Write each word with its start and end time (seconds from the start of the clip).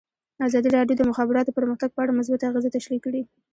ازادي 0.47 0.69
راډیو 0.77 0.97
د 0.97 0.99
د 1.03 1.09
مخابراتو 1.11 1.55
پرمختګ 1.57 1.89
په 1.93 2.01
اړه 2.03 2.17
مثبت 2.19 2.41
اغېزې 2.49 2.69
تشریح 2.77 2.99
کړي. 3.05 3.21